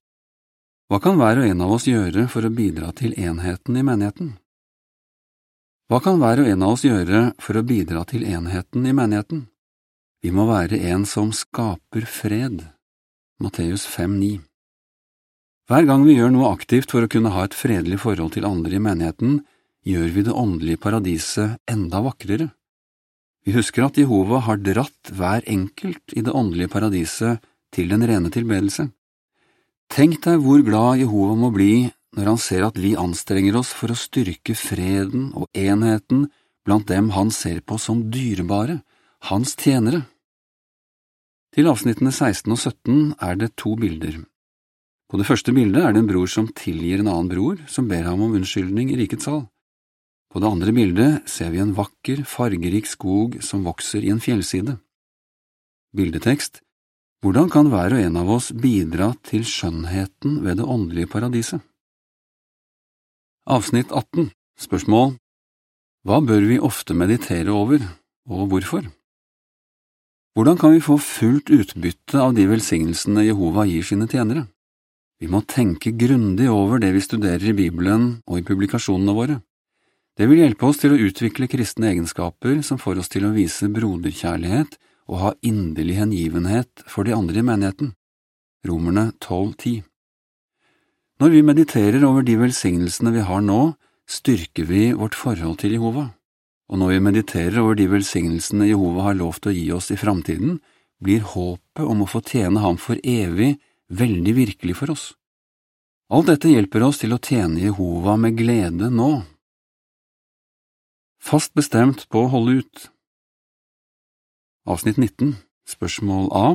Hva 0.90 0.98
kan 0.98 1.20
hver 1.20 1.38
og 1.38 1.46
en 1.46 1.60
av 1.62 1.70
oss 1.70 1.84
gjøre 1.86 2.24
for 2.26 2.42
å 2.42 2.48
bidra 2.50 2.88
til 2.98 3.12
enheten 3.14 3.76
i 3.78 3.84
menigheten? 3.86 4.32
Hva 5.86 6.00
kan 6.02 6.18
hver 6.18 6.42
og 6.42 6.48
en 6.50 6.64
av 6.66 6.74
oss 6.74 6.82
gjøre 6.82 7.20
for 7.38 7.60
å 7.60 7.62
bidra 7.62 8.02
til 8.10 8.24
enheten 8.26 8.88
i 8.90 8.94
menigheten? 8.98 9.44
Vi 10.18 10.34
må 10.34 10.48
være 10.50 10.82
en 10.90 11.06
som 11.06 11.30
skaper 11.30 12.10
fred. 12.10 12.66
Matteus 13.38 13.86
5,9 13.86 14.42
Hver 15.70 15.86
gang 15.86 16.02
vi 16.08 16.18
gjør 16.18 16.34
noe 16.34 16.50
aktivt 16.58 16.90
for 16.90 17.06
å 17.06 17.12
kunne 17.14 17.36
ha 17.38 17.46
et 17.46 17.54
fredelig 17.54 18.02
forhold 18.02 18.34
til 18.34 18.50
andre 18.50 18.74
i 18.74 18.82
menigheten, 18.82 19.44
gjør 19.86 20.10
vi 20.18 20.26
det 20.26 20.34
åndelige 20.34 20.82
paradiset 20.82 21.70
enda 21.70 22.02
vakrere. 22.02 22.50
Vi 23.46 23.54
husker 23.54 23.86
at 23.86 23.96
Jehova 24.02 24.42
har 24.42 24.58
dratt 24.58 25.14
hver 25.14 25.46
enkelt 25.46 26.18
i 26.18 26.26
det 26.26 26.34
åndelige 26.34 26.74
paradiset 26.74 27.46
til 27.70 27.94
den 27.94 28.02
rene 28.10 28.34
tilbedelse. 28.34 28.90
Tenk 29.90 30.20
deg 30.22 30.38
hvor 30.44 30.60
glad 30.62 31.00
Jehova 31.00 31.34
må 31.34 31.48
bli 31.50 31.88
når 32.14 32.28
han 32.28 32.38
ser 32.38 32.62
at 32.66 32.78
vi 32.78 32.92
anstrenger 32.98 33.56
oss 33.58 33.72
for 33.74 33.90
å 33.90 33.98
styrke 33.98 34.54
freden 34.54 35.32
og 35.34 35.50
enheten 35.50 36.28
blant 36.66 36.86
dem 36.90 37.10
han 37.16 37.32
ser 37.34 37.58
på 37.66 37.78
som 37.82 38.04
dyrebare, 38.14 38.80
hans 39.26 39.56
tjenere. 39.58 40.04
Til 41.50 41.66
avsnittene 41.66 42.12
16 42.14 42.54
og 42.54 42.60
17 42.60 43.16
er 43.18 43.40
det 43.40 43.50
to 43.58 43.74
bilder. 43.78 44.20
På 45.10 45.18
det 45.18 45.26
første 45.26 45.50
bildet 45.50 45.82
er 45.82 45.94
det 45.94 46.04
en 46.04 46.10
bror 46.12 46.30
som 46.30 46.46
tilgir 46.54 47.02
en 47.02 47.10
annen 47.10 47.30
bror 47.32 47.58
som 47.66 47.90
ber 47.90 48.06
ham 48.06 48.22
om 48.22 48.36
unnskyldning 48.38 48.92
i 48.94 49.00
rikets 49.02 49.26
sal. 49.26 49.48
På 50.30 50.38
det 50.38 50.52
andre 50.54 50.70
bildet 50.70 51.26
ser 51.26 51.50
vi 51.50 51.58
en 51.58 51.74
vakker, 51.74 52.22
fargerik 52.22 52.86
skog 52.86 53.40
som 53.42 53.66
vokser 53.66 54.06
i 54.06 54.14
en 54.14 54.22
fjellside. 54.22 54.78
Bildetekst 55.90 56.62
Hvordan 57.20 57.50
kan 57.52 57.68
hver 57.68 57.92
og 57.92 58.00
en 58.00 58.14
av 58.16 58.30
oss 58.32 58.46
bidra 58.56 59.10
til 59.28 59.42
skjønnheten 59.44 60.38
ved 60.40 60.56
det 60.56 60.64
åndelige 60.64 61.10
paradiset? 61.12 61.60
Avsnitt 63.44 63.92
18 63.92 64.30
Spørsmål 64.60 65.18
Hva 66.08 66.22
bør 66.24 66.48
vi 66.48 66.56
ofte 66.56 66.96
meditere 66.96 67.52
over, 67.52 67.84
og 68.24 68.48
hvorfor? 68.48 68.88
Hvordan 70.32 70.56
kan 70.56 70.72
vi 70.72 70.80
få 70.80 70.96
fullt 70.96 71.52
utbytte 71.52 72.16
av 72.24 72.32
de 72.38 72.48
velsignelsene 72.48 73.26
Jehova 73.28 73.68
gir 73.68 73.84
sine 73.84 74.08
tjenere? 74.08 74.46
Vi 75.20 75.28
må 75.28 75.44
tenke 75.44 75.92
grundig 75.92 76.48
over 76.48 76.80
det 76.80 76.94
vi 76.96 77.04
studerer 77.04 77.50
i 77.52 77.56
Bibelen 77.56 78.22
og 78.24 78.40
i 78.40 78.46
publikasjonene 78.48 79.12
våre. 79.12 79.42
Det 80.16 80.24
vil 80.30 80.40
hjelpe 80.40 80.72
oss 80.72 80.80
til 80.80 80.96
å 80.96 81.02
utvikle 81.04 81.52
kristne 81.52 81.92
egenskaper 81.92 82.62
som 82.64 82.80
får 82.80 83.04
oss 83.04 83.12
til 83.12 83.28
å 83.28 83.36
vise 83.36 83.68
broderkjærlighet 83.68 84.80
og 85.10 85.18
ha 85.18 85.30
inderlig 85.42 85.98
hengivenhet 85.98 86.84
for 86.86 87.06
de 87.06 87.14
andre 87.16 87.42
i 87.42 87.46
menigheten. 87.46 87.92
Romerne 88.66 89.10
12,10 89.18 89.82
Når 91.20 91.34
vi 91.34 91.42
mediterer 91.42 92.04
over 92.06 92.22
de 92.22 92.36
velsignelsene 92.38 93.12
vi 93.16 93.24
har 93.26 93.42
nå, 93.42 93.60
styrker 94.10 94.68
vi 94.70 94.90
vårt 94.92 95.18
forhold 95.18 95.58
til 95.62 95.74
Jehova, 95.74 96.10
og 96.70 96.78
når 96.78 96.94
vi 96.94 97.00
mediterer 97.08 97.58
over 97.62 97.78
de 97.78 97.88
velsignelsene 97.90 98.68
Jehova 98.70 99.08
har 99.08 99.18
lovt 99.18 99.50
å 99.50 99.54
gi 99.54 99.66
oss 99.74 99.90
i 99.90 99.98
framtiden, 99.98 100.60
blir 101.02 101.24
håpet 101.24 101.82
om 101.82 102.04
å 102.04 102.10
få 102.10 102.22
tjene 102.26 102.62
ham 102.62 102.78
for 102.78 103.00
evig 103.02 103.56
veldig 103.90 104.34
virkelig 104.36 104.76
for 104.78 104.94
oss. 104.94 105.10
Alt 106.10 106.30
dette 106.30 106.50
hjelper 106.50 106.84
oss 106.86 107.00
til 107.02 107.14
å 107.14 107.22
tjene 107.22 107.62
Jehova 107.62 108.16
med 108.18 108.38
glede 108.38 108.90
nå 108.92 109.12
Fast 111.20 111.52
bestemt 111.52 112.06
på 112.08 112.22
å 112.24 112.30
holde 112.32 112.62
ut. 112.62 112.86
Avsnitt 114.70 115.00
19 115.00 115.32
Spørsmål 115.66 116.28
A 116.30 116.46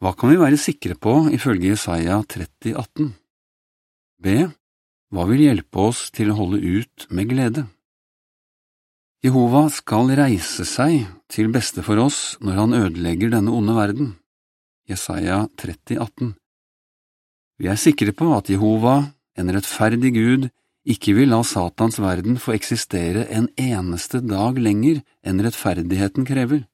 Hva 0.00 0.12
kan 0.16 0.30
vi 0.32 0.38
være 0.40 0.56
sikre 0.60 0.94
på 0.96 1.26
ifølge 1.36 1.74
Jesaja 1.74 2.22
30,18? 2.24 3.10
B. 4.24 4.36
Hva 5.12 5.26
vil 5.28 5.42
hjelpe 5.44 5.82
oss 5.90 6.06
til 6.16 6.30
å 6.32 6.38
holde 6.38 6.62
ut 6.64 7.04
med 7.12 7.28
glede? 7.28 7.66
Jehova 9.20 9.66
skal 9.68 10.14
reise 10.16 10.64
seg 10.64 11.10
til 11.28 11.52
beste 11.52 11.84
for 11.84 12.00
oss 12.00 12.38
når 12.40 12.62
han 12.62 12.78
ødelegger 12.78 13.34
denne 13.34 13.52
onde 13.52 13.76
verden. 13.76 14.14
Jesaja 14.88 15.42
30,18 15.60 16.32
Vi 17.60 17.68
er 17.68 17.84
sikre 17.84 18.16
på 18.16 18.30
at 18.38 18.48
Jehova, 18.48 18.96
en 19.36 19.52
rettferdig 19.52 20.14
Gud, 20.16 20.48
ikke 20.88 21.18
vil 21.20 21.34
la 21.34 21.44
Satans 21.44 22.00
verden 22.00 22.40
få 22.40 22.56
eksistere 22.56 23.28
en 23.28 23.52
eneste 23.60 24.24
dag 24.24 24.56
lenger 24.56 25.04
enn 25.20 25.44
rettferdigheten 25.44 26.24
krever. 26.24 26.64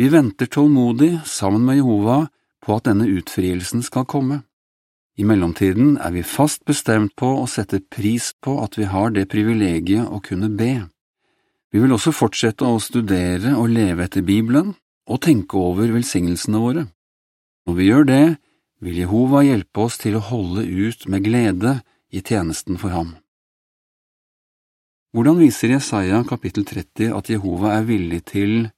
Vi 0.00 0.08
venter 0.08 0.46
tålmodig, 0.46 1.20
sammen 1.24 1.64
med 1.64 1.76
Jehova, 1.76 2.28
på 2.64 2.76
at 2.78 2.86
denne 2.88 3.04
utfrielsen 3.04 3.82
skal 3.84 4.06
komme. 4.08 4.38
I 5.20 5.26
mellomtiden 5.28 5.98
er 6.00 6.14
vi 6.14 6.22
fast 6.24 6.62
bestemt 6.64 7.12
på 7.20 7.28
å 7.42 7.44
sette 7.44 7.82
pris 7.84 8.30
på 8.40 8.54
at 8.62 8.78
vi 8.80 8.86
har 8.88 9.12
det 9.12 9.26
privilegiet 9.28 10.08
å 10.08 10.22
kunne 10.24 10.48
be. 10.56 10.86
Vi 11.68 11.84
vil 11.84 11.92
også 11.92 12.14
fortsette 12.16 12.64
å 12.64 12.80
studere 12.80 13.52
og 13.60 13.68
leve 13.74 14.08
etter 14.08 14.24
Bibelen 14.24 14.72
og 15.04 15.20
tenke 15.28 15.60
over 15.60 15.92
velsignelsene 15.92 16.64
våre. 16.64 16.86
Når 17.68 17.78
vi 17.82 17.92
gjør 17.92 18.08
det, 18.08 18.24
vil 18.80 19.04
Jehova 19.04 19.44
hjelpe 19.44 19.84
oss 19.84 20.00
til 20.00 20.16
å 20.16 20.24
holde 20.32 20.64
ut 20.64 21.08
med 21.12 21.28
glede 21.28 21.76
i 22.08 22.24
tjenesten 22.24 22.80
for 22.80 22.96
ham. 22.96 23.18
Hvordan 25.12 25.44
viser 25.44 25.76
Jesaja 25.76 26.24
kapittel 26.24 26.64
30 26.64 27.12
at 27.20 27.28
Jehova 27.36 27.76
er 27.76 27.90
villig 27.92 28.24
til 28.32 28.70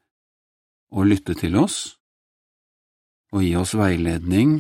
å 0.93 1.05
lytte 1.09 1.35
til 1.39 1.57
oss 1.57 1.97
og 3.33 3.45
gi 3.47 3.55
oss 3.57 3.73
veiledning 3.79 4.59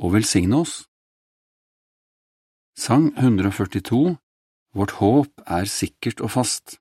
og 0.00 0.16
velsigne 0.16 0.62
oss? 0.64 0.84
Sang 2.80 3.10
142 3.18 4.16
Vårt 4.72 4.94
håp 5.00 5.42
er 5.50 5.66
sikkert 5.66 6.22
og 6.22 6.30
fast 6.30 6.78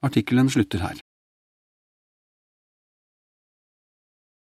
Artikkelen 0.00 0.48
slutter 0.48 0.80
her. 0.80 0.96